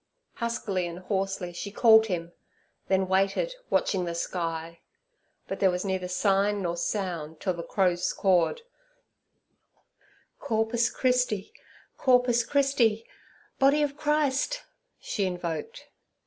Huskily 0.37 0.87
and 0.87 0.97
hoarsely 0.97 1.53
she 1.53 1.69
called 1.71 2.07
Him, 2.07 2.31
then 2.87 3.07
waited, 3.07 3.53
watching 3.69 4.05
the 4.05 4.15
sky. 4.15 4.79
But 5.47 5.59
there 5.59 5.69
was 5.69 5.85
neither 5.85 6.07
sign 6.07 6.63
nor 6.63 6.75
sound 6.75 7.39
till 7.39 7.53
the 7.53 7.61
crows 7.61 8.11
cawed, 8.11 8.61
'Cor 10.39 10.65
pus 10.65 10.89
Chris 10.89 11.23
ti! 11.25 11.53
Cor 11.97 12.19
pus 12.23 12.43
Chris 12.43 12.73
ti!' 12.73 13.05
'Body 13.59 13.83
of 13.83 13.95
Christ!' 13.95 14.63
she 14.99 15.25
invoked. 15.27 15.85